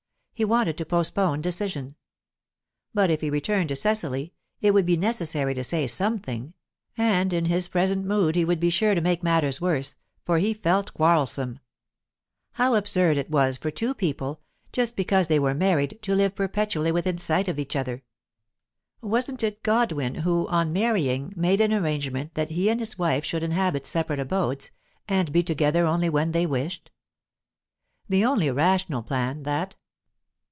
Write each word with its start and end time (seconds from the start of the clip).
He 0.33 0.45
wanted 0.45 0.75
to 0.79 0.87
postpone 0.87 1.41
decision; 1.41 1.97
but 2.95 3.11
if 3.11 3.21
he 3.21 3.29
returned 3.29 3.69
to 3.69 3.75
Cecily, 3.75 4.33
it 4.59 4.73
would 4.73 4.87
be 4.87 4.97
necessary 4.97 5.53
to 5.53 5.63
say 5.63 5.85
something, 5.85 6.55
and 6.97 7.31
in 7.31 7.45
his 7.45 7.67
present 7.67 8.07
mood 8.07 8.33
he 8.35 8.43
would 8.43 8.59
be 8.59 8.71
sure 8.71 8.95
to 8.95 9.01
make 9.01 9.21
matters 9.21 9.61
worse, 9.61 9.93
for 10.25 10.39
he 10.39 10.55
felt 10.55 10.95
quarrelsome. 10.95 11.59
How 12.53 12.73
absurd 12.73 13.17
it 13.17 13.29
was 13.29 13.57
for 13.59 13.69
two 13.69 13.93
people, 13.93 14.41
just 14.73 14.95
because 14.95 15.27
they 15.27 15.37
were 15.37 15.53
married, 15.53 15.99
to 16.01 16.15
live 16.15 16.33
perpetually 16.33 16.91
within 16.91 17.19
sight 17.19 17.47
of 17.47 17.59
each 17.59 17.75
other! 17.75 18.01
Wasn't 18.99 19.43
it 19.43 19.61
Godwin 19.61 20.15
who, 20.25 20.47
on 20.47 20.73
marrying, 20.73 21.33
made 21.35 21.61
an 21.61 21.71
arrangement 21.71 22.33
that 22.33 22.49
he 22.49 22.67
and 22.67 22.79
his 22.79 22.97
wife 22.97 23.23
should 23.23 23.43
inhabit 23.43 23.85
separate 23.85 24.19
abodes, 24.19 24.71
and 25.07 25.31
be 25.31 25.43
together 25.43 25.85
only 25.85 26.09
when 26.09 26.31
they 26.31 26.47
wished? 26.47 26.89
The 28.09 28.25
only 28.25 28.49
rational 28.49 29.03
plan, 29.03 29.43
that. 29.43 29.75